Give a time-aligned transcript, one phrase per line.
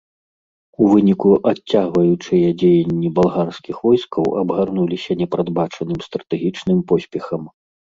[0.85, 7.51] У выніку адцягваючыя дзеянні балгарскіх войскаў абгарнуліся непрадбачаным стратэгічным поспехам.